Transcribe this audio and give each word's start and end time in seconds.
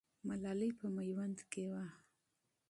ملالۍ 0.27 0.71
په 0.79 0.87
میوند 0.95 1.39
کې 1.51 1.65
وه. 1.71 1.85